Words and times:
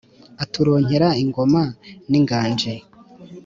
Aturonkera 0.43 1.07
ingoma 1.23 1.61
n’inganji 2.09 2.73